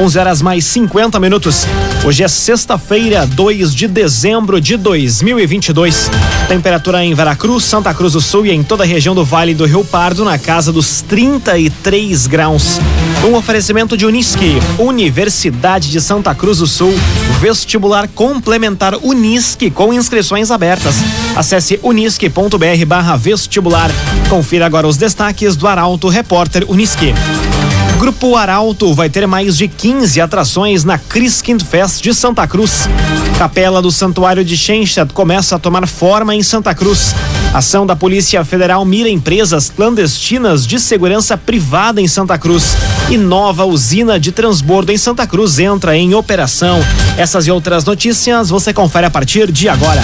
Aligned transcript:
11 0.00 0.18
horas 0.18 0.40
mais 0.40 0.64
50 0.64 1.20
minutos. 1.20 1.66
Hoje 2.02 2.24
é 2.24 2.28
sexta-feira, 2.28 3.26
2 3.26 3.74
de 3.74 3.86
dezembro 3.86 4.58
de 4.58 4.78
2022. 4.78 6.10
Temperatura 6.48 7.04
em 7.04 7.12
Veracruz, 7.12 7.64
Santa 7.64 7.92
Cruz 7.92 8.14
do 8.14 8.20
Sul 8.20 8.46
e 8.46 8.50
em 8.50 8.62
toda 8.62 8.82
a 8.82 8.86
região 8.86 9.14
do 9.14 9.26
Vale 9.26 9.52
do 9.52 9.66
Rio 9.66 9.84
Pardo 9.84 10.24
na 10.24 10.38
casa 10.38 10.72
dos 10.72 11.02
33 11.02 12.26
graus. 12.26 12.80
Um 13.28 13.34
oferecimento 13.34 13.94
de 13.94 14.06
Unisque, 14.06 14.54
Universidade 14.78 15.90
de 15.90 16.00
Santa 16.00 16.34
Cruz 16.34 16.60
do 16.60 16.66
Sul, 16.66 16.94
vestibular 17.38 18.08
complementar 18.08 18.94
Unisque 19.02 19.70
com 19.70 19.92
inscrições 19.92 20.50
abertas. 20.50 20.94
Acesse 21.36 21.78
unisque.br/vestibular. 21.82 23.90
Confira 24.30 24.64
agora 24.64 24.88
os 24.88 24.96
destaques 24.96 25.56
do 25.56 25.68
Arauto 25.68 26.08
Repórter 26.08 26.64
Unisque. 26.70 27.12
Grupo 28.00 28.34
Arauto 28.34 28.94
vai 28.94 29.10
ter 29.10 29.26
mais 29.26 29.58
de 29.58 29.68
15 29.68 30.22
atrações 30.22 30.84
na 30.84 30.96
Christkind 30.96 31.62
Fest 31.62 32.02
de 32.02 32.14
Santa 32.14 32.46
Cruz. 32.46 32.88
Capela 33.38 33.82
do 33.82 33.90
Santuário 33.90 34.42
de 34.42 34.56
Schenstadt 34.56 35.12
começa 35.12 35.56
a 35.56 35.58
tomar 35.58 35.86
forma 35.86 36.34
em 36.34 36.42
Santa 36.42 36.74
Cruz. 36.74 37.14
Ação 37.52 37.84
da 37.84 37.94
Polícia 37.94 38.42
Federal 38.42 38.82
mira 38.86 39.06
empresas 39.06 39.68
clandestinas 39.68 40.66
de 40.66 40.80
segurança 40.80 41.36
privada 41.36 42.00
em 42.00 42.08
Santa 42.08 42.38
Cruz. 42.38 42.74
E 43.10 43.18
nova 43.18 43.66
usina 43.66 44.18
de 44.18 44.32
transbordo 44.32 44.90
em 44.90 44.96
Santa 44.96 45.26
Cruz 45.26 45.58
entra 45.58 45.94
em 45.94 46.14
operação. 46.14 46.82
Essas 47.18 47.46
e 47.46 47.50
outras 47.50 47.84
notícias 47.84 48.48
você 48.48 48.72
confere 48.72 49.08
a 49.08 49.10
partir 49.10 49.52
de 49.52 49.68
agora. 49.68 50.02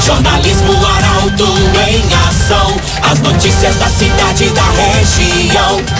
Jornalismo 0.00 0.74
Arauto 0.86 1.58
em 1.88 2.14
ação. 2.28 2.76
As 3.02 3.18
notícias 3.18 3.74
da 3.74 3.88
cidade 3.88 4.44
e 4.44 4.50
da 4.50 4.70
região. 4.70 5.99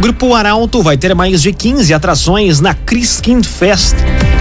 Grupo 0.00 0.34
Arauto 0.34 0.82
vai 0.82 0.96
ter 0.96 1.14
mais 1.14 1.42
de 1.42 1.52
15 1.52 1.92
atrações 1.94 2.60
na 2.60 2.74
Christkind 2.74 3.44
Fest. 3.44 3.94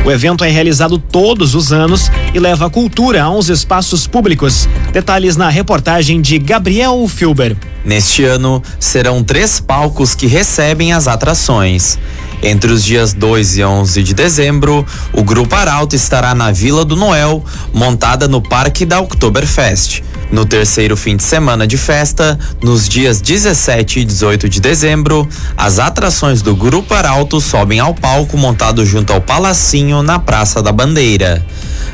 O 0.03 0.11
evento 0.11 0.44
é 0.44 0.49
realizado 0.49 0.97
todos 0.97 1.53
os 1.53 1.71
anos 1.71 2.09
e 2.33 2.39
leva 2.39 2.69
cultura 2.69 3.23
a 3.23 3.30
uns 3.30 3.49
espaços 3.49 4.07
públicos. 4.07 4.67
Detalhes 4.91 5.38
na 5.38 5.49
reportagem 5.49 6.19
de 6.19 6.39
Gabriel 6.39 7.07
Filber. 7.07 7.55
Neste 7.85 8.23
ano, 8.23 8.63
serão 8.79 9.23
três 9.23 9.59
palcos 9.59 10.16
que 10.16 10.25
recebem 10.25 10.94
as 10.94 11.07
atrações. 11.07 11.99
Entre 12.44 12.72
os 12.72 12.84
dias 12.84 13.14
2 13.14 13.58
e 13.58 13.64
11 13.64 14.03
de 14.03 14.14
dezembro, 14.14 14.86
o 15.14 15.23
Grupo 15.23 15.56
Arauto 15.56 15.95
estará 15.95 16.34
na 16.34 16.52
Vila 16.52 16.84
do 16.84 16.95
Noel, 16.95 17.44
montada 17.73 18.28
no 18.28 18.42
Parque 18.42 18.86
da 18.86 19.00
Oktoberfest. 19.00 20.02
No 20.31 20.45
terceiro 20.45 20.95
fim 20.95 21.17
de 21.17 21.23
semana 21.23 21.67
de 21.67 21.78
festa, 21.78 22.39
nos 22.64 22.88
dias 22.88 23.19
17 23.19 24.00
e 24.00 24.06
18 24.06 24.47
de 24.47 24.62
dezembro, 24.62 25.28
as 25.58 25.78
atrações 25.78 26.42
do 26.42 26.56
Grupo 26.56 26.94
Arauto 26.94 27.42
sobem 27.42 27.80
ao 27.80 27.94
palco 27.94 28.38
montado 28.38 28.86
junto 28.86 29.12
ao 29.12 29.22
Palacinho 29.22 30.02
na 30.02 30.17
Praça 30.17 30.64
da 30.64 30.72
Bandeira. 30.72 31.45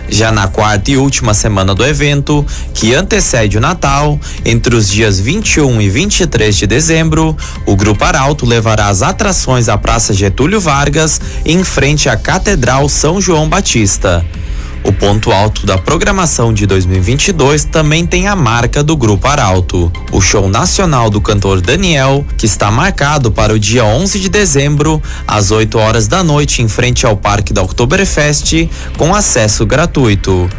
Já 0.09 0.31
na 0.31 0.47
quarta 0.47 0.91
e 0.91 0.97
última 0.97 1.33
semana 1.33 1.75
do 1.75 1.85
evento, 1.85 2.45
que 2.73 2.93
antecede 2.93 3.57
o 3.57 3.61
Natal, 3.61 4.19
entre 4.45 4.75
os 4.75 4.89
dias 4.89 5.19
21 5.19 5.81
e 5.81 5.89
23 5.89 6.55
de 6.55 6.67
dezembro, 6.67 7.35
o 7.65 7.75
Grupo 7.75 8.03
Arauto 8.03 8.45
levará 8.45 8.87
as 8.87 9.01
atrações 9.01 9.69
à 9.69 9.77
Praça 9.77 10.13
Getúlio 10.13 10.59
Vargas, 10.59 11.19
em 11.45 11.63
frente 11.63 12.09
à 12.09 12.15
Catedral 12.15 12.87
São 12.87 13.19
João 13.19 13.49
Batista. 13.49 14.25
O 14.87 14.93
ponto 14.93 15.33
alto 15.33 15.65
da 15.65 15.77
programação 15.77 16.53
de 16.53 16.65
2022 16.65 17.65
também 17.65 18.05
tem 18.05 18.29
a 18.29 18.37
marca 18.37 18.81
do 18.81 18.95
Grupo 18.95 19.27
Arauto, 19.27 19.91
o 20.13 20.21
show 20.21 20.47
nacional 20.47 21.09
do 21.09 21.19
cantor 21.19 21.59
Daniel, 21.59 22.25
que 22.37 22.45
está 22.45 22.71
marcado 22.71 23.29
para 23.29 23.53
o 23.53 23.59
dia 23.59 23.83
11 23.83 24.17
de 24.17 24.29
dezembro, 24.29 25.03
às 25.27 25.51
8 25.51 25.77
horas 25.77 26.07
da 26.07 26.23
noite, 26.23 26.61
em 26.61 26.69
frente 26.69 27.05
ao 27.05 27.17
Parque 27.17 27.51
da 27.51 27.61
Oktoberfest, 27.63 28.69
com 28.97 29.13
acesso 29.13 29.65
gratuito. 29.65 30.49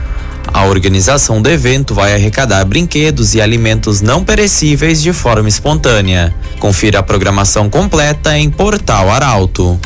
A 0.52 0.66
organização 0.66 1.40
do 1.40 1.48
evento 1.48 1.94
vai 1.94 2.12
arrecadar 2.12 2.66
brinquedos 2.66 3.34
e 3.34 3.40
alimentos 3.40 4.02
não 4.02 4.22
perecíveis 4.22 5.00
de 5.00 5.14
forma 5.14 5.48
espontânea. 5.48 6.34
Confira 6.58 6.98
a 6.98 7.02
programação 7.02 7.70
completa 7.70 8.36
em 8.36 8.50
Portal 8.50 9.10
Arauto. 9.10 9.80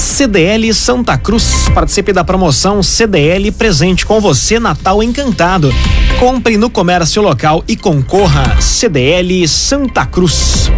CDL 0.00 0.72
Santa 0.72 1.18
Cruz. 1.18 1.68
Participe 1.74 2.10
da 2.10 2.24
promoção 2.24 2.82
CDL 2.82 3.52
Presente 3.52 4.06
com 4.06 4.18
você 4.18 4.58
Natal 4.58 5.02
Encantado. 5.02 5.70
Compre 6.18 6.56
no 6.56 6.70
comércio 6.70 7.20
local 7.20 7.62
e 7.68 7.76
concorra. 7.76 8.58
CDL 8.60 9.46
Santa 9.46 10.06
Cruz. 10.06 10.70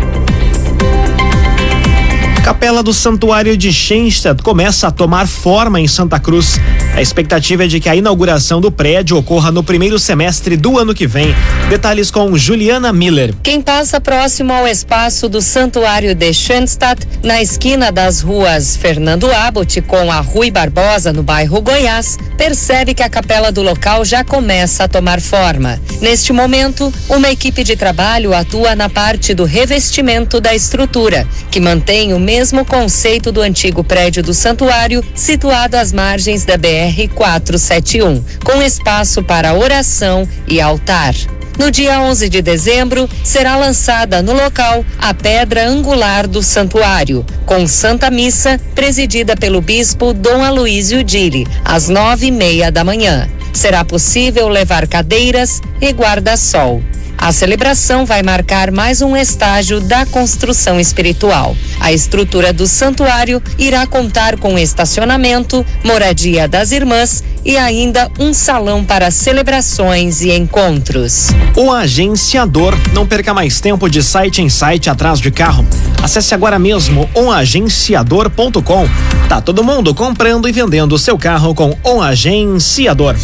Capela 2.44 2.82
do 2.82 2.92
Santuário 2.92 3.56
de 3.56 3.72
Schenstadt 3.72 4.42
começa 4.42 4.88
a 4.88 4.90
tomar 4.90 5.28
forma 5.28 5.80
em 5.80 5.86
Santa 5.86 6.18
Cruz. 6.18 6.58
A 6.92 7.00
expectativa 7.00 7.64
é 7.64 7.66
de 7.68 7.78
que 7.78 7.88
a 7.88 7.94
inauguração 7.94 8.60
do 8.60 8.70
prédio 8.70 9.16
ocorra 9.16 9.52
no 9.52 9.62
primeiro 9.62 9.96
semestre 9.96 10.56
do 10.56 10.76
ano 10.76 10.92
que 10.92 11.06
vem. 11.06 11.32
Detalhes 11.70 12.10
com 12.10 12.36
Juliana 12.36 12.92
Miller. 12.92 13.32
Quem 13.44 13.62
passa 13.62 14.00
próximo 14.00 14.52
ao 14.52 14.66
espaço 14.66 15.28
do 15.28 15.40
Santuário 15.40 16.16
de 16.16 16.34
Schenstadt, 16.34 17.06
na 17.22 17.40
esquina 17.40 17.92
das 17.92 18.20
ruas 18.20 18.76
Fernando 18.76 19.30
Abbott 19.30 19.80
com 19.82 20.10
a 20.10 20.20
Rui 20.20 20.50
Barbosa, 20.50 21.12
no 21.12 21.22
bairro 21.22 21.62
Goiás, 21.62 22.18
percebe 22.36 22.92
que 22.92 23.04
a 23.04 23.08
capela 23.08 23.52
do 23.52 23.62
local 23.62 24.04
já 24.04 24.24
começa 24.24 24.84
a 24.84 24.88
tomar 24.88 25.20
forma. 25.20 25.80
Neste 26.00 26.32
momento, 26.32 26.92
uma 27.08 27.30
equipe 27.30 27.62
de 27.62 27.76
trabalho 27.76 28.34
atua 28.34 28.74
na 28.74 28.90
parte 28.90 29.32
do 29.32 29.44
revestimento 29.44 30.40
da 30.40 30.52
estrutura, 30.52 31.26
que 31.50 31.60
mantém 31.60 32.12
o 32.12 32.18
mesmo 32.32 32.64
conceito 32.64 33.30
do 33.30 33.42
antigo 33.42 33.84
prédio 33.84 34.22
do 34.22 34.32
santuário, 34.32 35.04
situado 35.14 35.76
às 35.76 35.92
margens 35.92 36.46
da 36.46 36.56
BR 36.56 37.06
471, 37.14 38.24
com 38.42 38.62
espaço 38.62 39.22
para 39.22 39.52
oração 39.52 40.26
e 40.48 40.58
altar. 40.58 41.14
No 41.58 41.70
dia 41.70 42.00
11 42.00 42.30
de 42.30 42.40
dezembro, 42.40 43.06
será 43.22 43.56
lançada 43.56 44.22
no 44.22 44.32
local 44.32 44.82
a 44.98 45.12
pedra 45.12 45.68
angular 45.68 46.26
do 46.26 46.42
santuário, 46.42 47.22
com 47.44 47.66
Santa 47.66 48.10
Missa, 48.10 48.58
presidida 48.74 49.36
pelo 49.36 49.60
bispo 49.60 50.14
Dom 50.14 50.42
Aloísio 50.42 51.04
Dili, 51.04 51.46
às 51.62 51.90
nove 51.90 52.28
e 52.28 52.30
meia 52.30 52.72
da 52.72 52.82
manhã. 52.82 53.28
Será 53.52 53.84
possível 53.84 54.48
levar 54.48 54.88
cadeiras 54.88 55.60
e 55.82 55.92
guarda-sol. 55.92 56.82
A 57.18 57.32
celebração 57.32 58.04
vai 58.04 58.22
marcar 58.22 58.70
mais 58.70 59.00
um 59.00 59.16
estágio 59.16 59.80
da 59.80 60.04
construção 60.06 60.80
espiritual. 60.80 61.56
A 61.80 61.92
estrutura 61.92 62.52
do 62.52 62.66
santuário 62.66 63.42
irá 63.58 63.86
contar 63.86 64.36
com 64.38 64.58
estacionamento, 64.58 65.64
moradia 65.84 66.48
das 66.48 66.72
irmãs 66.72 67.22
e 67.44 67.56
ainda 67.56 68.10
um 68.18 68.32
salão 68.32 68.84
para 68.84 69.10
celebrações 69.10 70.20
e 70.20 70.32
encontros. 70.32 71.28
O 71.56 71.70
agenciador. 71.70 72.74
Não 72.92 73.06
perca 73.06 73.32
mais 73.32 73.60
tempo 73.60 73.88
de 73.88 74.02
site 74.02 74.42
em 74.42 74.48
site 74.48 74.90
atrás 74.90 75.18
de 75.18 75.30
carro. 75.30 75.66
Acesse 76.02 76.34
agora 76.34 76.58
mesmo 76.58 77.08
omagenciador.com. 77.14 78.88
Tá 79.28 79.40
todo 79.40 79.64
mundo 79.64 79.94
comprando 79.94 80.48
e 80.48 80.52
vendendo 80.52 80.98
seu 80.98 81.16
carro 81.16 81.54
com 81.54 81.76
o 81.84 82.00
agenciador. 82.00 83.16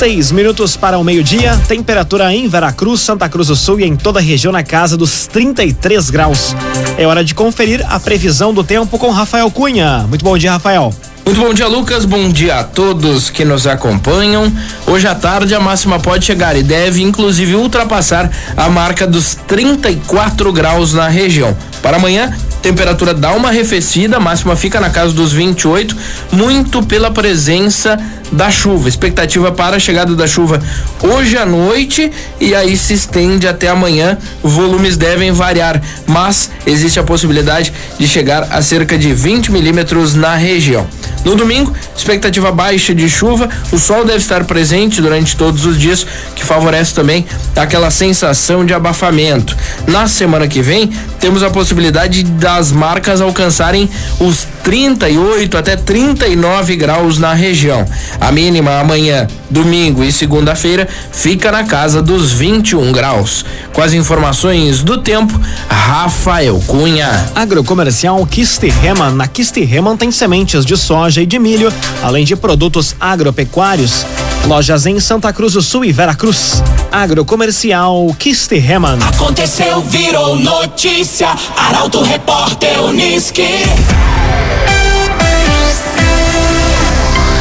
Seis 0.00 0.32
minutos 0.32 0.78
para 0.78 0.96
o 0.96 1.04
meio-dia, 1.04 1.60
temperatura 1.68 2.32
em 2.32 2.48
Veracruz, 2.48 3.02
Santa 3.02 3.28
Cruz 3.28 3.48
do 3.48 3.54
Sul 3.54 3.80
e 3.80 3.84
em 3.84 3.94
toda 3.94 4.18
a 4.18 4.22
região 4.22 4.50
na 4.50 4.62
casa 4.62 4.96
dos 4.96 5.26
33 5.26 6.08
graus. 6.08 6.56
É 6.96 7.06
hora 7.06 7.22
de 7.22 7.34
conferir 7.34 7.84
a 7.86 8.00
previsão 8.00 8.54
do 8.54 8.64
tempo 8.64 8.98
com 8.98 9.10
Rafael 9.10 9.50
Cunha. 9.50 10.06
Muito 10.08 10.24
bom 10.24 10.38
dia, 10.38 10.52
Rafael. 10.52 10.94
Muito 11.22 11.38
bom 11.38 11.52
dia, 11.52 11.68
Lucas. 11.68 12.06
Bom 12.06 12.30
dia 12.30 12.60
a 12.60 12.64
todos 12.64 13.28
que 13.28 13.44
nos 13.44 13.66
acompanham. 13.66 14.50
Hoje 14.86 15.06
à 15.06 15.14
tarde 15.14 15.54
a 15.54 15.60
máxima 15.60 16.00
pode 16.00 16.24
chegar 16.24 16.56
e 16.56 16.62
deve 16.62 17.02
inclusive 17.02 17.54
ultrapassar 17.54 18.30
a 18.56 18.70
marca 18.70 19.06
dos 19.06 19.34
34 19.46 20.50
graus 20.50 20.94
na 20.94 21.08
região. 21.08 21.54
Para 21.82 21.98
amanhã, 21.98 22.34
temperatura 22.62 23.12
dá 23.12 23.34
uma 23.34 23.48
arrefecida, 23.48 24.16
a 24.16 24.20
máxima 24.20 24.56
fica 24.56 24.80
na 24.80 24.88
casa 24.88 25.12
dos 25.12 25.30
28, 25.32 25.94
muito 26.32 26.82
pela 26.82 27.10
presença 27.10 27.98
da 28.32 28.50
chuva. 28.50 28.88
Expectativa 28.88 29.52
para 29.52 29.76
a 29.76 29.80
chegada 29.80 30.14
da 30.14 30.26
chuva 30.26 30.60
hoje 31.02 31.36
à 31.36 31.46
noite 31.46 32.10
e 32.40 32.54
aí 32.54 32.76
se 32.76 32.94
estende 32.94 33.46
até 33.46 33.68
amanhã. 33.68 34.16
Volumes 34.42 34.96
devem 34.96 35.32
variar, 35.32 35.80
mas 36.06 36.50
existe 36.66 36.98
a 36.98 37.02
possibilidade 37.02 37.72
de 37.98 38.06
chegar 38.06 38.48
a 38.50 38.62
cerca 38.62 38.96
de 38.96 39.12
20 39.12 39.52
milímetros 39.52 40.14
na 40.14 40.34
região. 40.34 40.86
No 41.24 41.36
domingo, 41.36 41.72
expectativa 41.94 42.50
baixa 42.50 42.94
de 42.94 43.08
chuva, 43.08 43.48
o 43.70 43.78
sol 43.78 44.04
deve 44.04 44.18
estar 44.18 44.44
presente 44.44 45.02
durante 45.02 45.36
todos 45.36 45.66
os 45.66 45.78
dias, 45.78 46.06
que 46.34 46.42
favorece 46.42 46.94
também 46.94 47.26
aquela 47.54 47.90
sensação 47.90 48.64
de 48.64 48.72
abafamento. 48.72 49.54
Na 49.86 50.08
semana 50.08 50.48
que 50.48 50.62
vem, 50.62 50.90
temos 51.20 51.42
a 51.42 51.50
possibilidade 51.50 52.22
das 52.22 52.72
marcas 52.72 53.20
alcançarem 53.20 53.88
os 54.18 54.46
38 54.64 55.58
até 55.58 55.76
39 55.76 56.76
graus 56.76 57.18
na 57.18 57.34
região. 57.34 57.86
A 58.20 58.30
mínima 58.30 58.78
amanhã, 58.78 59.26
domingo 59.48 60.04
e 60.04 60.12
segunda-feira 60.12 60.86
fica 61.10 61.50
na 61.50 61.64
casa 61.64 62.02
dos 62.02 62.32
21 62.32 62.92
graus. 62.92 63.44
Com 63.72 63.80
as 63.80 63.94
informações 63.94 64.82
do 64.82 64.98
tempo, 64.98 65.40
Rafael 65.68 66.60
Cunha. 66.66 67.30
Agrocomercial 67.34 68.24
Kistiheman. 68.26 69.12
Na 69.12 69.26
Kistiheman 69.26 69.96
tem 69.96 70.10
sementes 70.12 70.64
de 70.64 70.76
soja 70.76 71.22
e 71.22 71.26
de 71.26 71.38
milho, 71.38 71.72
além 72.02 72.24
de 72.24 72.36
produtos 72.36 72.94
agropecuários. 73.00 74.04
Lojas 74.46 74.86
em 74.86 75.00
Santa 75.00 75.32
Cruz 75.32 75.54
do 75.54 75.62
Sul 75.62 75.84
e 75.84 75.92
Veracruz. 75.92 76.62
Agrocomercial 76.92 78.14
Kistiheman. 78.18 78.98
Aconteceu, 79.14 79.80
virou 79.82 80.36
notícia. 80.36 81.28
Arauto 81.56 82.02
Repórter 82.02 82.82
Uniski. 82.82 83.48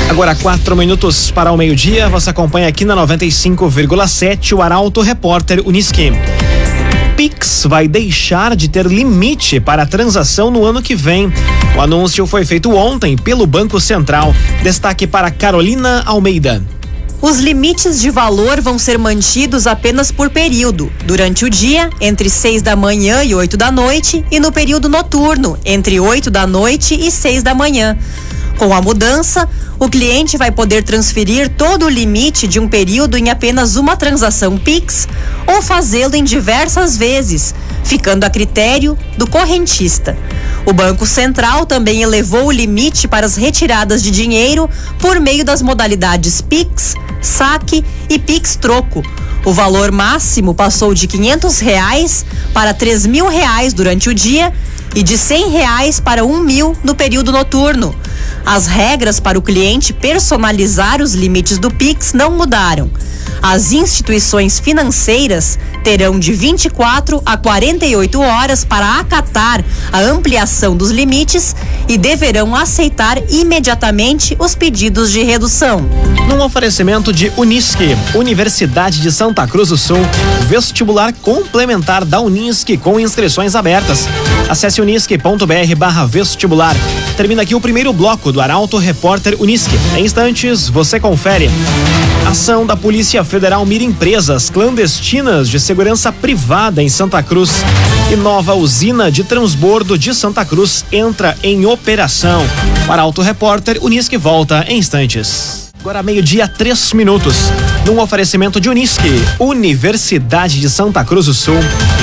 Agora 0.09 0.33
quatro 0.33 0.75
minutos 0.75 1.29
para 1.29 1.51
o 1.51 1.55
meio-dia. 1.55 2.09
Você 2.09 2.31
acompanha 2.31 2.67
aqui 2.67 2.83
na 2.83 2.95
95,7 2.95 4.53
o 4.53 4.61
Arauto 4.61 5.01
Repórter 5.01 5.61
Uniski. 5.63 6.11
Pix 7.15 7.65
vai 7.69 7.87
deixar 7.87 8.55
de 8.55 8.67
ter 8.67 8.87
limite 8.87 9.59
para 9.59 9.83
a 9.83 9.85
transação 9.85 10.49
no 10.49 10.65
ano 10.65 10.81
que 10.81 10.95
vem. 10.95 11.31
O 11.77 11.81
anúncio 11.81 12.25
foi 12.25 12.43
feito 12.43 12.75
ontem 12.75 13.15
pelo 13.15 13.45
Banco 13.45 13.79
Central. 13.79 14.33
Destaque 14.63 15.05
para 15.05 15.29
Carolina 15.29 16.01
Almeida. 16.07 16.63
Os 17.21 17.37
limites 17.37 18.01
de 18.01 18.09
valor 18.09 18.61
vão 18.61 18.79
ser 18.79 18.97
mantidos 18.97 19.67
apenas 19.67 20.09
por 20.09 20.29
período, 20.29 20.89
durante 21.05 21.43
o 21.43 21.49
dia, 21.49 21.89
entre 21.99 22.29
6 22.29 22.61
da 22.61 22.77
manhã 22.77 23.23
e 23.25 23.35
8 23.35 23.57
da 23.57 23.69
noite, 23.69 24.23
e 24.31 24.39
no 24.39 24.53
período 24.53 24.87
noturno, 24.87 25.59
entre 25.65 25.99
8 25.99 26.31
da 26.31 26.47
noite 26.47 26.95
e 26.95 27.11
6 27.11 27.43
da 27.43 27.53
manhã. 27.53 27.97
Com 28.59 28.73
a 28.73 28.81
mudança, 28.81 29.47
o 29.79 29.87
cliente 29.87 30.37
vai 30.37 30.51
poder 30.51 30.83
transferir 30.83 31.47
todo 31.47 31.85
o 31.85 31.89
limite 31.89 32.45
de 32.45 32.59
um 32.59 32.67
período 32.67 33.15
em 33.15 33.29
apenas 33.29 33.77
uma 33.77 33.95
transação 33.95 34.57
Pix 34.57 35.07
ou 35.47 35.61
fazê-lo 35.61 36.13
em 36.13 36.25
diversas 36.25 36.97
vezes, 36.97 37.55
ficando 37.85 38.25
a 38.25 38.29
critério 38.29 38.97
do 39.17 39.25
correntista. 39.25 40.17
O 40.65 40.73
Banco 40.73 41.05
Central 41.05 41.65
também 41.65 42.01
elevou 42.01 42.47
o 42.47 42.51
limite 42.51 43.07
para 43.07 43.25
as 43.25 43.37
retiradas 43.37 44.03
de 44.03 44.11
dinheiro 44.11 44.69
por 44.99 45.21
meio 45.21 45.45
das 45.45 45.61
modalidades 45.61 46.41
Pix, 46.41 46.95
Saque 47.21 47.85
e 48.09 48.19
Pix 48.19 48.57
Troco. 48.57 49.01
O 49.45 49.53
valor 49.53 49.89
máximo 49.89 50.53
passou 50.53 50.93
de 50.93 51.07
quinhentos 51.07 51.59
reais 51.59 52.25
para 52.53 52.73
três 52.73 53.05
mil 53.05 53.29
reais 53.29 53.71
durante 53.71 54.09
o 54.09 54.13
dia 54.13 54.51
e 54.95 55.03
de 55.03 55.17
cem 55.17 55.49
reais 55.49 55.99
para 55.99 56.25
um 56.25 56.39
mil 56.41 56.75
no 56.83 56.95
período 56.95 57.31
noturno. 57.31 57.95
As 58.45 58.67
regras 58.67 59.19
para 59.19 59.37
o 59.37 59.41
cliente 59.41 59.93
personalizar 59.93 61.01
os 61.01 61.13
limites 61.13 61.57
do 61.57 61.69
Pix 61.69 62.13
não 62.13 62.31
mudaram. 62.31 62.89
As 63.41 63.71
instituições 63.71 64.59
financeiras 64.59 65.57
terão 65.83 66.19
de 66.19 66.33
24 66.33 67.21
a 67.25 67.37
48 67.37 68.19
horas 68.19 68.65
para 68.65 68.99
acatar 68.99 69.63
a 69.91 69.99
ampliação 70.01 70.75
dos 70.75 70.91
limites 70.91 71.55
e 71.87 71.97
deverão 71.97 72.53
aceitar 72.53 73.17
imediatamente 73.29 74.35
os 74.39 74.55
pedidos 74.55 75.11
de 75.11 75.23
redução. 75.23 75.85
Num 76.27 76.43
oferecimento 76.43 77.13
de 77.13 77.31
Unisque, 77.37 77.97
Universidade 78.13 78.99
de 78.99 79.11
Santa 79.11 79.47
Cruz 79.47 79.69
do 79.69 79.77
Sul, 79.77 79.99
vestibular 80.47 81.13
complementar 81.13 82.03
da 82.03 82.19
Unisque 82.19 82.77
com 82.77 82.99
inscrições 82.99 83.55
abertas. 83.55 84.07
Acesse 84.49 84.78
unisque.br 84.81 85.75
barra 85.77 86.05
vestibular. 86.05 86.75
Termina 87.15 87.41
aqui 87.41 87.55
o 87.55 87.61
primeiro 87.61 87.91
bloco 87.93 88.31
do 88.31 88.41
Arauto 88.41 88.77
Repórter 88.77 89.35
Unisque. 89.39 89.75
Em 89.97 90.05
instantes, 90.05 90.69
você 90.69 90.99
confere. 90.99 91.49
Ação 92.27 92.65
da 92.65 92.75
Polícia 92.75 93.23
Federal 93.23 93.65
mira 93.65 93.83
empresas 93.83 94.49
clandestinas 94.49 95.49
de 95.49 95.59
segurança 95.59 96.11
privada 96.11 96.81
em 96.81 96.89
Santa 96.89 97.23
Cruz. 97.23 97.63
E 98.11 98.15
nova 98.15 98.53
usina 98.53 99.11
de 99.11 99.23
transbordo 99.23 99.97
de 99.97 100.13
Santa 100.13 100.43
Cruz 100.45 100.85
entra 100.91 101.37
em 101.43 101.65
operação. 101.65 102.45
Para 102.87 103.01
Auto 103.01 103.21
Repórter, 103.21 103.79
Unisque 103.81 104.17
volta 104.17 104.65
em 104.67 104.77
instantes. 104.77 105.68
Agora 105.79 106.03
meio-dia, 106.03 106.45
três 106.45 106.91
minutos. 106.91 107.37
Num 107.85 108.01
oferecimento 108.01 108.59
de 108.59 108.69
Unisque, 108.69 109.09
Universidade 109.39 110.59
de 110.59 110.69
Santa 110.69 111.05
Cruz 111.05 111.27
do 111.27 111.33
Sul. 111.33 111.55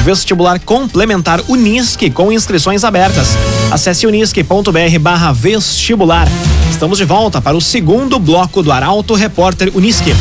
Vestibular 0.02 0.58
complementar 0.58 1.42
Unisque 1.46 2.10
com 2.10 2.32
inscrições 2.32 2.84
abertas. 2.84 3.36
Acesse 3.70 4.06
unisque.br 4.06 4.98
barra 4.98 5.30
vestibular. 5.30 6.26
Estamos 6.70 6.96
de 6.96 7.04
volta 7.04 7.40
para 7.42 7.54
o 7.54 7.60
segundo 7.60 8.18
bloco 8.18 8.62
do 8.62 8.72
Arauto 8.72 9.12
Repórter 9.12 9.70
Unisque. 9.74 10.14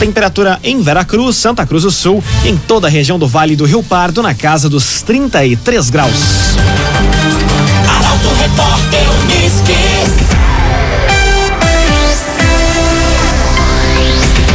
Temperatura 0.00 0.58
em 0.64 0.82
Veracruz, 0.82 1.36
Santa 1.36 1.64
Cruz 1.64 1.84
do 1.84 1.92
Sul 1.92 2.22
em 2.44 2.56
toda 2.56 2.88
a 2.88 2.90
região 2.90 3.16
do 3.16 3.28
Vale 3.28 3.54
do 3.54 3.64
Rio 3.64 3.82
Pardo 3.82 4.22
na 4.24 4.34
casa 4.34 4.68
dos 4.68 5.02
33 5.02 5.88
graus. 5.88 6.56
Arauto 7.88 8.28
Repórter 8.40 9.06
Uniski. 9.22 10.57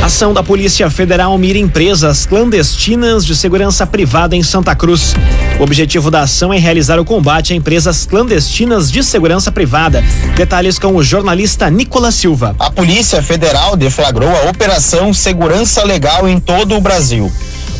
Ação 0.04 0.34
da 0.34 0.44
Polícia 0.44 0.90
Federal 0.90 1.38
mira 1.38 1.58
empresas 1.58 2.26
clandestinas 2.26 3.26
de 3.26 3.34
segurança 3.34 3.88
privada 3.88 4.36
em 4.36 4.44
Santa 4.44 4.76
Cruz. 4.76 5.16
O 5.58 5.64
objetivo 5.64 6.12
da 6.12 6.24
ação 6.24 6.54
é 6.54 6.60
realizar 6.60 7.00
o 7.00 7.06
combate 7.06 7.54
a 7.54 7.56
empresas 7.56 8.06
clandestinas 8.06 8.92
de 8.92 9.02
segurança 9.02 9.50
privada. 9.50 10.04
Detalhes 10.36 10.78
com 10.78 10.94
o 10.94 11.02
jornalista 11.02 11.70
Nicolas 11.70 12.16
Silva. 12.16 12.54
A 12.60 12.70
Polícia 12.70 13.24
Federal 13.24 13.78
deflagrou 13.78 14.30
a 14.30 14.50
Operação 14.50 15.14
Segurança 15.14 15.82
Legal 15.86 16.28
em 16.28 16.38
todo 16.38 16.76
o 16.76 16.82
Brasil. 16.82 17.32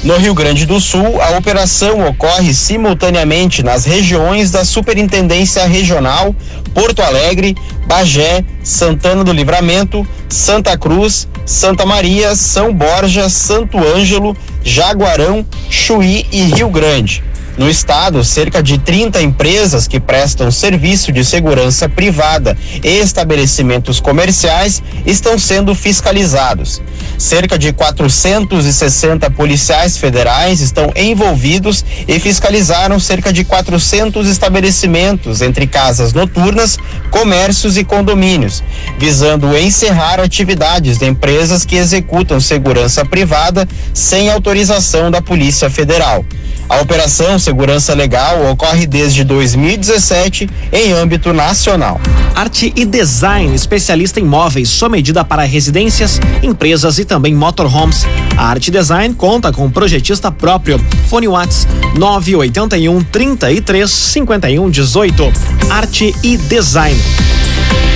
No 0.04 0.18
Rio 0.18 0.34
Grande 0.34 0.66
do 0.66 0.82
Sul, 0.82 1.22
a 1.22 1.38
operação 1.38 2.06
ocorre 2.06 2.54
simultaneamente 2.54 3.64
nas 3.64 3.86
regiões 3.86 4.52
da 4.52 4.66
Superintendência 4.66 5.66
Regional, 5.66 6.36
Porto 6.74 7.02
Alegre, 7.02 7.56
Bagé, 7.88 8.44
Santana 8.62 9.24
do 9.24 9.32
Livramento, 9.32 10.06
Santa 10.28 10.78
Cruz, 10.78 11.26
Santa 11.46 11.86
Maria, 11.86 12.36
São 12.36 12.74
Borja, 12.74 13.30
Santo 13.30 13.78
Ângelo, 13.78 14.36
Jaguarão, 14.62 15.46
Chuí 15.70 16.28
e 16.34 16.42
Rio 16.44 16.68
Grande. 16.68 17.24
No 17.58 17.70
estado, 17.70 18.24
cerca 18.24 18.64
de 18.64 18.80
30 18.80 19.22
empresas 19.22 19.88
que 19.88 20.00
prestam 20.00 20.50
serviço 20.50 21.12
de 21.12 21.24
segurança 21.24 21.88
privada 21.88 22.58
e 22.84 22.98
estabelecimentos 23.00 24.00
comerciais 24.00 24.82
estão 25.06 25.38
sendo 25.38 25.76
fiscalizados. 25.76 26.82
Cerca 27.16 27.58
de 27.58 27.72
460 27.72 29.30
policiais 29.32 29.98
federais 29.98 30.62
estão 30.62 30.92
envolvidos 30.96 31.86
e 32.08 32.20
fiscalizaram 32.20 33.00
cerca 33.00 33.32
de 33.32 33.44
400 33.44 34.28
estabelecimentos, 34.28 35.42
entre 35.42 35.68
casas 35.68 36.12
noturnas, 36.12 36.80
comércios 37.12 37.78
e 37.78 37.84
condomínios, 37.84 38.64
visando 38.98 39.56
encerrar 39.56 40.20
atividades 40.20 40.98
de 40.98 41.06
empresas 41.06 41.66
que 41.66 41.76
executam 41.76 42.40
segurança 42.40 43.06
privada 43.06 43.68
sem 43.94 44.30
autorização 44.30 45.12
da 45.12 45.22
Polícia 45.22 45.70
Federal. 45.70 46.26
A 46.70 46.82
Operação 46.82 47.33
Segurança 47.40 47.94
Legal 47.94 48.52
ocorre 48.52 48.86
desde 48.86 49.24
2017 49.24 50.50
em 50.72 50.94
âmbito 50.94 51.34
nacional. 51.34 52.00
Arte 52.36 52.74
e 52.76 52.86
Design, 52.86 53.54
especialista 53.54 54.20
em 54.20 54.24
móveis, 54.24 54.70
sua 54.70 54.90
medida 54.90 55.24
para 55.24 55.44
residências, 55.44 56.20
empresas 56.42 56.98
e 57.00 57.06
também 57.06 57.34
motorhomes. 57.34 58.06
A 58.38 58.48
Arte 58.48 58.72
Design 58.72 59.14
conta 59.14 59.52
com 59.52 59.70
projetista 59.70 60.32
próprio. 60.32 60.80
Fone 61.08 61.28
Whats 61.28 61.68
981 61.98 63.04
33 63.04 63.90
51 63.90 64.70
18. 64.70 65.34
Arte 65.70 66.16
e 66.24 66.38
Design. 66.38 67.33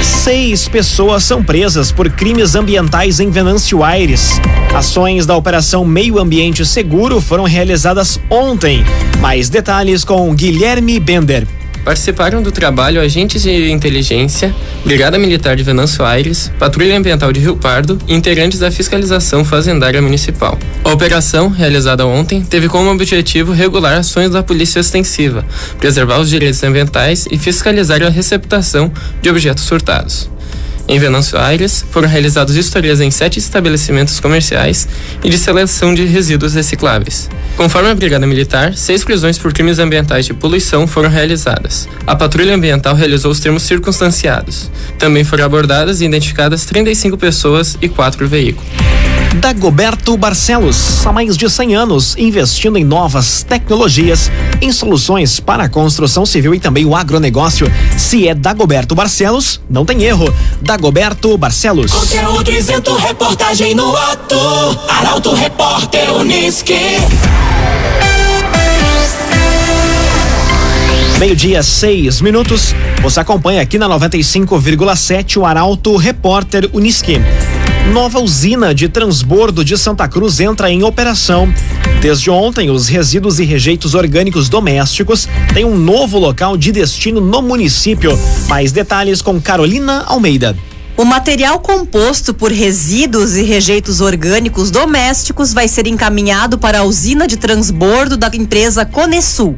Seis 0.02 0.68
pessoas 0.68 1.24
são 1.24 1.44
presas 1.44 1.92
por 1.92 2.10
crimes 2.10 2.56
ambientais 2.56 3.20
em 3.20 3.30
Venâncio 3.30 3.84
Aires. 3.84 4.40
Ações 4.76 5.26
da 5.26 5.36
Operação 5.36 5.86
Meio 5.86 6.20
Ambiente 6.20 6.66
Seguro 6.66 7.22
foram 7.22 7.46
realizadas 7.46 8.20
ontem. 8.30 8.84
Mais 9.20 9.50
detalhes 9.50 10.04
com 10.04 10.34
Guilherme 10.36 11.00
Bender. 11.00 11.48
Participaram 11.88 12.42
do 12.42 12.52
trabalho 12.52 13.00
agentes 13.00 13.42
de 13.44 13.72
inteligência, 13.72 14.54
Brigada 14.84 15.18
Militar 15.18 15.56
de 15.56 15.64
Venâncio 15.64 16.04
Aires, 16.04 16.52
Patrulha 16.60 16.98
Ambiental 16.98 17.32
de 17.32 17.40
Rio 17.40 17.56
Pardo 17.56 17.98
e 18.06 18.14
integrantes 18.14 18.60
da 18.60 18.70
Fiscalização 18.70 19.46
Fazendária 19.46 20.02
Municipal. 20.02 20.60
A 20.84 20.92
operação, 20.92 21.48
realizada 21.48 22.06
ontem, 22.06 22.44
teve 22.44 22.68
como 22.68 22.92
objetivo 22.92 23.54
regular 23.54 23.98
ações 23.98 24.32
da 24.32 24.44
Polícia 24.44 24.82
Extensiva, 24.82 25.46
preservar 25.80 26.20
os 26.20 26.30
direitos 26.30 26.62
ambientais 26.62 27.26
e 27.32 27.38
fiscalizar 27.38 28.04
a 28.04 28.10
receptação 28.10 28.92
de 29.22 29.30
objetos 29.30 29.66
furtados. 29.66 30.30
Em 30.88 30.98
Venâncio 31.00 31.38
Aires, 31.38 31.84
foram 31.92 32.08
realizados 32.08 32.56
vistorias 32.56 33.02
em 33.02 33.12
sete 33.12 33.40
estabelecimentos 33.40 34.20
comerciais 34.20 34.88
e 35.24 35.30
de 35.30 35.38
seleção 35.38 35.94
de 35.94 36.06
resíduos 36.06 36.54
recicláveis. 36.54 37.30
Conforme 37.58 37.90
a 37.90 37.96
Brigada 37.96 38.26
Militar, 38.26 38.74
seis 38.76 39.04
prisões 39.04 39.38
por 39.38 39.52
crimes 39.52 39.80
ambientais 39.80 40.26
de 40.26 40.34
poluição 40.34 40.88
foram 40.88 41.10
realizadas. 41.10 41.90
A 42.06 42.16
Patrulha 42.16 42.56
Ambiental 42.56 42.96
realizou 42.96 43.32
os 43.32 43.40
termos 43.40 43.64
circunstanciados. 43.64 44.72
Também 44.98 45.26
foram 45.26 45.44
abordadas 45.44 46.00
e 46.00 46.06
identificadas 46.06 46.66
35 46.66 47.18
pessoas 47.18 47.78
e 47.82 47.90
quatro 47.90 48.26
veículos. 48.28 48.68
Dagoberto 49.36 50.18
Barcelos, 50.18 51.06
há 51.06 51.12
mais 51.12 51.38
de 51.38 51.50
100 51.50 51.76
anos, 51.76 52.16
investindo 52.18 52.78
em 52.78 52.84
novas 52.84 53.44
tecnologias, 53.44 54.32
em 54.62 54.72
soluções 54.72 55.40
para 55.40 55.66
a 55.66 55.70
construção 55.70 56.26
civil 56.26 56.56
e 56.56 56.60
também 56.60 56.86
o 56.86 56.96
agronegócio. 56.96 57.72
Se 57.98 58.28
é 58.28 58.34
Dagoberto 58.34 58.96
Barcelos, 58.96 59.62
não 59.70 59.86
tem 59.86 60.04
erro. 60.04 60.34
Dagoberto 60.62 61.38
Barcelos. 61.38 61.92
Conteúdo 61.92 62.52
isento, 62.52 62.96
reportagem 62.96 63.76
no 63.76 63.96
ato. 63.96 64.36
Arauto 64.88 65.34
Repórter 65.34 66.12
Uniski. 66.14 66.98
Meio-dia, 71.20 71.64
seis 71.64 72.22
minutos. 72.22 72.76
Você 73.02 73.20
acompanha 73.20 73.62
aqui 73.62 73.78
na 73.78 73.88
95,7 73.90 75.38
o 75.38 75.46
Arauto 75.46 75.96
Repórter 75.96 76.70
Uniski. 76.74 77.20
Nova 77.94 78.20
usina 78.20 78.76
de 78.76 78.90
transbordo 78.90 79.64
de 79.64 79.78
Santa 79.78 80.08
Cruz 80.08 80.40
entra 80.40 80.70
em 80.70 80.84
operação. 80.84 81.52
Desde 82.02 82.30
ontem, 82.30 82.70
os 82.70 82.88
resíduos 82.88 83.40
e 83.40 83.46
rejeitos 83.46 83.96
orgânicos 83.96 84.50
domésticos 84.50 85.28
têm 85.54 85.64
um 85.64 85.76
novo 85.76 86.20
local 86.20 86.58
de 86.58 86.72
destino 86.72 87.22
no 87.22 87.42
município. 87.42 88.12
Mais 88.48 88.72
detalhes 88.72 89.22
com 89.22 89.42
Carolina 89.42 90.04
Almeida. 90.06 90.56
O 90.98 91.06
material 91.06 91.60
composto 91.60 92.34
por 92.34 92.52
resíduos 92.52 93.36
e 93.36 93.44
rejeitos 93.44 94.02
orgânicos 94.02 94.72
domésticos 94.72 95.54
vai 95.54 95.68
ser 95.68 95.86
encaminhado 95.86 96.58
para 96.58 96.80
a 96.80 96.84
usina 96.84 97.28
de 97.28 97.38
transbordo 97.38 98.18
da 98.18 98.32
empresa 98.34 98.84
Conesul, 98.84 99.56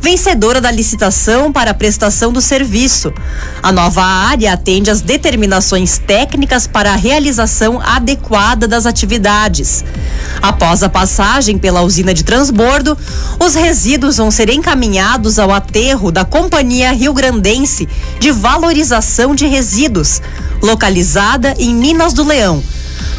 vencedora 0.00 0.60
da 0.60 0.68
licitação 0.68 1.52
para 1.52 1.70
a 1.70 1.74
prestação 1.74 2.32
do 2.32 2.40
serviço. 2.40 3.14
A 3.62 3.70
nova 3.70 4.02
área 4.02 4.52
atende 4.52 4.90
às 4.90 5.00
determinações 5.00 5.96
técnicas 5.96 6.66
para 6.66 6.92
a 6.92 6.96
realização 6.96 7.80
adequada 7.80 8.66
das 8.66 8.84
atividades. 8.84 9.84
Após 10.42 10.82
a 10.82 10.88
passagem 10.88 11.56
pela 11.56 11.82
usina 11.82 12.12
de 12.12 12.24
transbordo, 12.24 12.98
os 13.38 13.54
resíduos 13.54 14.16
vão 14.16 14.28
ser 14.28 14.50
encaminhados 14.50 15.38
ao 15.38 15.52
aterro 15.52 16.10
da 16.10 16.24
Companhia 16.24 16.90
Rio 16.90 17.14
Grandense 17.14 17.88
de 18.18 18.32
Valorização 18.32 19.36
de 19.36 19.46
Resíduos 19.46 20.20
localizada 20.62 21.54
em 21.58 21.74
Minas 21.74 22.12
do 22.12 22.24
Leão. 22.24 22.62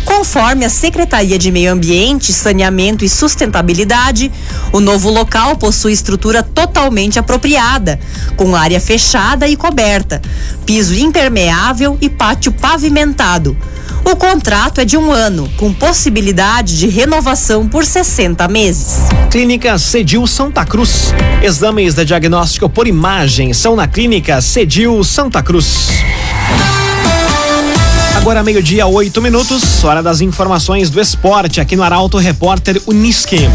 Conforme 0.06 0.66
a 0.66 0.70
Secretaria 0.70 1.38
de 1.38 1.52
Meio 1.52 1.72
Ambiente, 1.72 2.34
Saneamento 2.34 3.06
e 3.06 3.10
Sustentabilidade, 3.10 4.32
o 4.72 4.80
novo 4.80 5.10
local 5.10 5.56
possui 5.56 5.94
estrutura 5.94 6.42
totalmente 6.42 7.20
apropriada, 7.20 8.00
com 8.36 8.56
área 8.56 8.80
fechada 8.80 9.48
e 9.48 9.56
coberta, 9.56 10.22
piso 10.66 10.96
impermeável 10.96 11.98
e 12.02 12.10
pátio 12.10 12.52
pavimentado. 12.52 13.56
O 14.04 14.16
contrato 14.16 14.82
é 14.82 14.86
de 14.86 14.98
um 14.98 15.12
ano, 15.12 15.50
com 15.58 15.72
possibilidade 15.72 16.78
de 16.78 16.88
renovação 16.88 17.68
por 17.68 17.86
60 17.86 18.48
meses. 18.48 18.98
Clínica 19.30 19.78
Cedil 19.78 20.26
Santa 20.26 20.66
Cruz. 20.66 21.14
Exames 21.44 21.94
de 21.94 22.06
diagnóstico 22.06 22.68
por 22.68 22.88
imagem 22.88 23.54
são 23.54 23.76
na 23.76 23.88
Clínica 23.88 24.42
Cedil 24.42 25.04
Santa 25.04 25.44
Cruz. 25.44 25.90
Agora 28.22 28.44
meio-dia, 28.44 28.86
oito 28.86 29.20
minutos, 29.20 29.84
hora 29.84 30.04
das 30.04 30.22
informações 30.22 30.92
do 30.92 31.02
esporte 31.02 31.60
aqui 31.60 31.76
no 31.76 31.82
Arauto 31.82 32.20
Repórter 32.20 32.80
Uniski. 32.86 33.50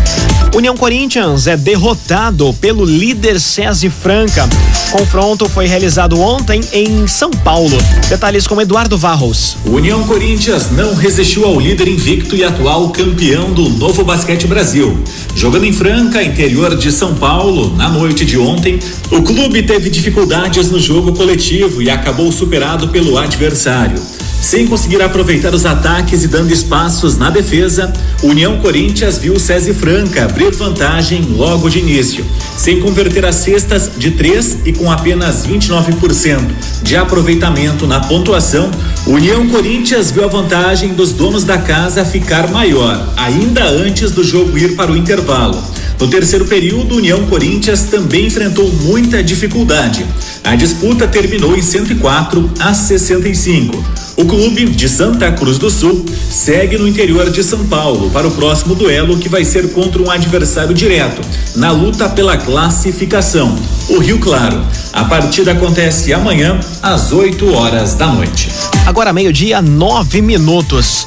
União 0.56 0.76
Corinthians 0.76 1.46
é 1.46 1.56
derrotado 1.56 2.52
pelo 2.54 2.84
líder 2.84 3.38
César 3.38 3.90
Franca. 3.90 4.48
Confronto 4.90 5.48
foi 5.48 5.66
realizado 5.66 6.20
ontem 6.20 6.60
em 6.72 7.06
São 7.06 7.30
Paulo. 7.30 7.78
Detalhes 8.08 8.48
com 8.48 8.60
Eduardo 8.60 8.98
Varros. 8.98 9.56
União 9.64 10.02
Corinthians 10.02 10.72
não 10.72 10.96
resistiu 10.96 11.44
ao 11.44 11.60
líder 11.60 11.86
invicto 11.86 12.34
e 12.34 12.42
atual 12.42 12.90
campeão 12.90 13.52
do 13.52 13.68
Novo 13.68 14.02
Basquete 14.02 14.48
Brasil. 14.48 14.98
Jogando 15.36 15.64
em 15.64 15.72
Franca, 15.72 16.20
interior 16.24 16.76
de 16.76 16.90
São 16.90 17.14
Paulo, 17.14 17.72
na 17.76 17.88
noite 17.88 18.24
de 18.24 18.36
ontem, 18.36 18.80
o 19.12 19.22
clube 19.22 19.62
teve 19.62 19.88
dificuldades 19.88 20.72
no 20.72 20.80
jogo 20.80 21.12
coletivo 21.12 21.80
e 21.80 21.88
acabou 21.88 22.32
superado 22.32 22.88
pelo 22.88 23.16
adversário. 23.16 24.02
Sem 24.40 24.66
conseguir 24.66 25.02
aproveitar 25.02 25.54
os 25.54 25.66
ataques 25.66 26.22
e 26.22 26.28
dando 26.28 26.52
espaços 26.52 27.16
na 27.16 27.30
defesa, 27.30 27.92
União 28.22 28.58
Corinthians 28.58 29.18
viu 29.18 29.38
César 29.40 29.74
Franca 29.74 30.24
abrir 30.24 30.54
vantagem 30.54 31.22
logo 31.30 31.68
de 31.68 31.80
início. 31.80 32.24
Sem 32.56 32.80
converter 32.80 33.24
as 33.24 33.36
cestas 33.36 33.90
de 33.96 34.12
três 34.12 34.58
e 34.64 34.72
com 34.72 34.90
apenas 34.90 35.46
29% 35.46 36.40
de 36.82 36.96
aproveitamento 36.96 37.86
na 37.86 38.00
pontuação, 38.00 38.70
União 39.06 39.48
Corinthians 39.48 40.10
viu 40.10 40.24
a 40.24 40.28
vantagem 40.28 40.94
dos 40.94 41.12
donos 41.12 41.44
da 41.44 41.58
casa 41.58 42.04
ficar 42.04 42.48
maior, 42.50 43.12
ainda 43.16 43.64
antes 43.64 44.12
do 44.12 44.22
jogo 44.22 44.56
ir 44.56 44.76
para 44.76 44.92
o 44.92 44.96
intervalo. 44.96 45.60
No 45.98 46.08
terceiro 46.08 46.44
período, 46.44 46.96
União 46.96 47.24
Corinthians 47.26 47.84
também 47.84 48.26
enfrentou 48.26 48.70
muita 48.70 49.22
dificuldade. 49.22 50.06
A 50.44 50.54
disputa 50.54 51.08
terminou 51.08 51.56
em 51.56 51.62
104 51.62 52.50
a 52.60 52.74
65. 52.74 54.05
O 54.16 54.24
clube 54.24 54.64
de 54.70 54.88
Santa 54.88 55.30
Cruz 55.30 55.58
do 55.58 55.70
Sul 55.70 56.02
segue 56.30 56.78
no 56.78 56.88
interior 56.88 57.30
de 57.30 57.44
São 57.44 57.66
Paulo 57.66 58.10
para 58.10 58.26
o 58.26 58.30
próximo 58.30 58.74
duelo 58.74 59.18
que 59.18 59.28
vai 59.28 59.44
ser 59.44 59.72
contra 59.72 60.00
um 60.00 60.10
adversário 60.10 60.72
direto 60.72 61.20
na 61.54 61.70
luta 61.70 62.08
pela 62.08 62.36
classificação, 62.36 63.54
o 63.90 63.98
Rio 63.98 64.18
Claro. 64.18 64.64
A 64.92 65.04
partida 65.04 65.52
acontece 65.52 66.14
amanhã 66.14 66.58
às 66.82 67.12
8 67.12 67.52
horas 67.52 67.94
da 67.94 68.06
noite. 68.06 68.48
Agora 68.86 69.12
meio-dia, 69.12 69.60
nove 69.60 70.22
minutos. 70.22 71.04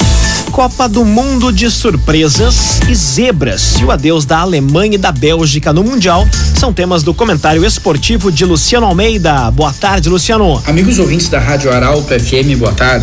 Copa 0.52 0.90
do 0.90 1.06
Mundo 1.06 1.52
de 1.52 1.70
surpresas 1.70 2.80
e 2.90 2.96
zebras 2.96 3.78
e 3.80 3.86
o 3.86 3.92
adeus 3.92 4.26
da 4.26 4.40
Alemanha 4.40 4.96
e 4.96 4.98
da 4.98 5.12
Bélgica 5.12 5.72
no 5.72 5.84
Mundial 5.84 6.28
são 6.58 6.74
temas 6.74 7.04
do 7.04 7.14
comentário 7.14 7.64
esportivo 7.64 8.32
de 8.32 8.46
Luciano 8.46 8.86
Almeida. 8.86 9.50
Boa 9.52 9.72
tarde, 9.72 10.10
Luciano. 10.10 10.62
Amigos 10.66 11.00
ouvintes 11.00 11.30
da 11.30 11.40
Rádio 11.40 11.72
Arauto 11.72 12.08
FM, 12.20 12.58
boa 12.58 12.74
tarde. 12.74 12.99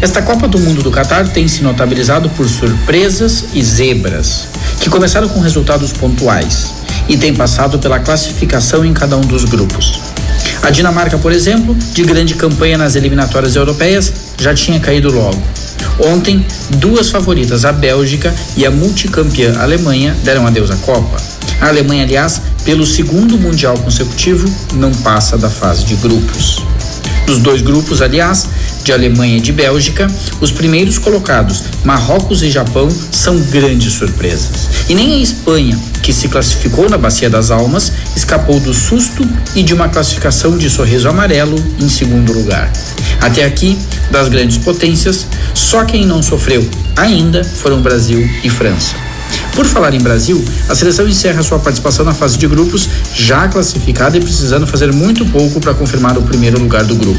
Esta 0.00 0.22
Copa 0.22 0.46
do 0.46 0.58
Mundo 0.58 0.82
do 0.82 0.90
Catar 0.90 1.26
tem 1.28 1.48
se 1.48 1.62
notabilizado 1.62 2.28
por 2.30 2.48
surpresas 2.48 3.44
e 3.54 3.62
zebras, 3.62 4.48
que 4.80 4.90
começaram 4.90 5.28
com 5.28 5.40
resultados 5.40 5.92
pontuais 5.92 6.74
e 7.08 7.16
tem 7.16 7.34
passado 7.34 7.78
pela 7.78 7.98
classificação 7.98 8.84
em 8.84 8.92
cada 8.92 9.16
um 9.16 9.22
dos 9.22 9.44
grupos. 9.44 10.00
A 10.62 10.70
Dinamarca, 10.70 11.16
por 11.16 11.32
exemplo, 11.32 11.74
de 11.74 12.02
grande 12.02 12.34
campanha 12.34 12.76
nas 12.76 12.96
eliminatórias 12.96 13.54
europeias, 13.54 14.12
já 14.38 14.54
tinha 14.54 14.80
caído 14.80 15.10
logo. 15.12 15.40
Ontem, 15.98 16.44
duas 16.70 17.10
favoritas, 17.10 17.64
a 17.64 17.72
Bélgica 17.72 18.34
e 18.56 18.66
a 18.66 18.70
multicampeã 18.70 19.58
Alemanha, 19.58 20.14
deram 20.24 20.46
adeus 20.46 20.70
à 20.70 20.76
Copa. 20.76 21.16
A 21.60 21.68
Alemanha, 21.68 22.04
aliás, 22.04 22.42
pelo 22.64 22.84
segundo 22.84 23.38
Mundial 23.38 23.78
consecutivo, 23.78 24.46
não 24.74 24.92
passa 24.92 25.38
da 25.38 25.48
fase 25.48 25.84
de 25.84 25.94
grupos. 25.96 26.62
Dos 27.26 27.38
dois 27.38 27.60
grupos, 27.60 28.00
aliás, 28.00 28.48
de 28.84 28.92
Alemanha 28.92 29.38
e 29.38 29.40
de 29.40 29.52
Bélgica, 29.52 30.06
os 30.40 30.52
primeiros 30.52 30.96
colocados, 30.96 31.64
Marrocos 31.84 32.42
e 32.42 32.50
Japão, 32.50 32.88
são 33.10 33.36
grandes 33.50 33.94
surpresas. 33.94 34.68
E 34.88 34.94
nem 34.94 35.14
a 35.14 35.18
Espanha, 35.18 35.76
que 36.02 36.12
se 36.12 36.28
classificou 36.28 36.88
na 36.88 36.96
Bacia 36.96 37.28
das 37.28 37.50
Almas, 37.50 37.92
escapou 38.14 38.60
do 38.60 38.72
susto 38.72 39.28
e 39.56 39.62
de 39.64 39.74
uma 39.74 39.88
classificação 39.88 40.56
de 40.56 40.70
sorriso 40.70 41.08
amarelo 41.08 41.56
em 41.80 41.88
segundo 41.88 42.32
lugar. 42.32 42.72
Até 43.20 43.44
aqui, 43.44 43.76
das 44.10 44.28
grandes 44.28 44.58
potências, 44.58 45.26
só 45.52 45.84
quem 45.84 46.06
não 46.06 46.22
sofreu 46.22 46.68
ainda 46.94 47.42
foram 47.42 47.82
Brasil 47.82 48.28
e 48.44 48.48
França. 48.48 49.05
Por 49.56 49.64
falar 49.64 49.94
em 49.94 50.00
Brasil, 50.00 50.44
a 50.68 50.74
seleção 50.74 51.08
encerra 51.08 51.42
sua 51.42 51.58
participação 51.58 52.04
na 52.04 52.12
fase 52.12 52.36
de 52.36 52.46
grupos, 52.46 52.86
já 53.14 53.48
classificada 53.48 54.18
e 54.18 54.20
precisando 54.20 54.66
fazer 54.66 54.92
muito 54.92 55.24
pouco 55.24 55.58
para 55.60 55.72
confirmar 55.72 56.18
o 56.18 56.22
primeiro 56.22 56.60
lugar 56.60 56.84
do 56.84 56.94
grupo. 56.94 57.18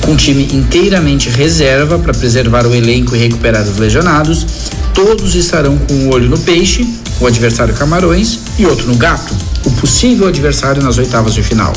Com 0.00 0.16
time 0.16 0.48
inteiramente 0.52 1.30
reserva 1.30 2.00
para 2.00 2.12
preservar 2.12 2.66
o 2.66 2.74
elenco 2.74 3.14
e 3.14 3.18
recuperar 3.20 3.62
os 3.62 3.78
lesionados, 3.78 4.44
todos 4.92 5.36
estarão 5.36 5.78
com 5.78 5.94
um 5.94 6.12
olho 6.12 6.28
no 6.28 6.36
peixe, 6.36 6.84
o 7.20 7.28
adversário 7.28 7.72
Camarões, 7.74 8.40
e 8.58 8.66
outro 8.66 8.88
no 8.88 8.96
gato, 8.96 9.32
o 9.64 9.70
possível 9.70 10.26
adversário 10.26 10.82
nas 10.82 10.98
oitavas 10.98 11.32
de 11.32 11.44
final, 11.44 11.72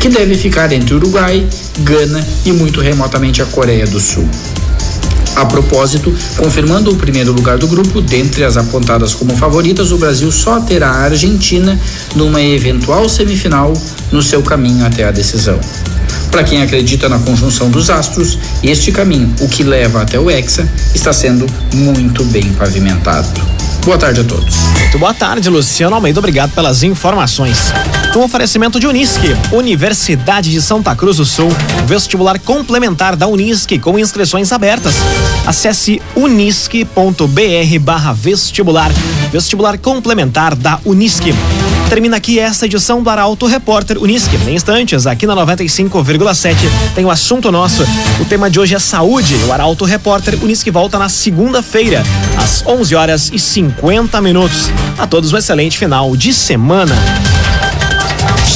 que 0.00 0.08
deve 0.08 0.36
ficar 0.36 0.72
entre 0.72 0.94
Uruguai, 0.94 1.46
Gana 1.80 2.26
e 2.46 2.52
muito 2.52 2.80
remotamente 2.80 3.42
a 3.42 3.44
Coreia 3.44 3.86
do 3.86 4.00
Sul. 4.00 4.26
A 5.38 5.46
propósito, 5.46 6.12
confirmando 6.36 6.90
o 6.90 6.96
primeiro 6.96 7.32
lugar 7.32 7.58
do 7.58 7.68
grupo, 7.68 8.00
dentre 8.00 8.42
as 8.42 8.56
apontadas 8.56 9.14
como 9.14 9.36
favoritas, 9.36 9.92
o 9.92 9.96
Brasil 9.96 10.32
só 10.32 10.58
terá 10.58 10.90
a 10.90 11.04
Argentina 11.04 11.78
numa 12.16 12.42
eventual 12.42 13.08
semifinal 13.08 13.72
no 14.10 14.20
seu 14.20 14.42
caminho 14.42 14.84
até 14.84 15.04
a 15.04 15.12
decisão. 15.12 15.60
Para 16.32 16.42
quem 16.42 16.60
acredita 16.60 17.08
na 17.08 17.20
conjunção 17.20 17.70
dos 17.70 17.88
astros, 17.88 18.36
este 18.64 18.90
caminho, 18.90 19.32
o 19.40 19.48
que 19.48 19.62
leva 19.62 20.02
até 20.02 20.18
o 20.18 20.28
Hexa, 20.28 20.68
está 20.92 21.12
sendo 21.12 21.46
muito 21.72 22.24
bem 22.24 22.52
pavimentado. 22.54 23.28
Boa 23.84 23.96
tarde 23.96 24.22
a 24.22 24.24
todos. 24.24 24.56
Muito 24.56 24.98
boa 24.98 25.14
tarde, 25.14 25.48
Luciano 25.48 25.94
Almeida. 25.94 26.18
Obrigado 26.18 26.50
pelas 26.50 26.82
informações. 26.82 27.72
Com 28.18 28.24
oferecimento 28.24 28.80
de 28.80 28.86
Unisque, 28.88 29.28
Universidade 29.52 30.50
de 30.50 30.60
Santa 30.60 30.92
Cruz 30.92 31.18
do 31.18 31.24
Sul, 31.24 31.50
vestibular 31.86 32.36
complementar 32.40 33.14
da 33.14 33.28
Unisque 33.28 33.78
com 33.78 33.96
inscrições 33.96 34.50
abertas. 34.50 34.96
Acesse 35.46 36.02
unisque.br 36.16 37.78
barra 37.80 38.12
vestibular. 38.12 38.90
Vestibular 39.30 39.78
complementar 39.78 40.56
da 40.56 40.80
Unisque. 40.84 41.32
Termina 41.88 42.16
aqui 42.16 42.40
esta 42.40 42.66
edição 42.66 43.04
do 43.04 43.08
Arauto 43.08 43.46
Repórter 43.46 43.96
Unisque. 44.02 44.36
Em 44.48 44.56
instantes, 44.56 45.06
aqui 45.06 45.24
na 45.24 45.36
95,7, 45.36 46.56
tem 46.96 47.04
o 47.04 47.12
assunto 47.12 47.52
nosso. 47.52 47.84
O 48.20 48.24
tema 48.24 48.50
de 48.50 48.58
hoje 48.58 48.74
é 48.74 48.80
saúde. 48.80 49.36
O 49.46 49.52
Arauto 49.52 49.84
Repórter 49.84 50.36
Unisque 50.42 50.72
volta 50.72 50.98
na 50.98 51.08
segunda-feira, 51.08 52.02
às 52.36 52.66
11 52.66 52.96
horas 52.96 53.30
e 53.32 53.38
50 53.38 54.20
minutos. 54.20 54.72
A 54.98 55.06
todos 55.06 55.32
um 55.32 55.36
excelente 55.36 55.78
final 55.78 56.16
de 56.16 56.34
semana. 56.34 56.96